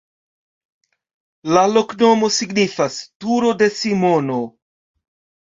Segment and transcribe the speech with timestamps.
[1.57, 4.41] La loknomo signifas: turo de Simono.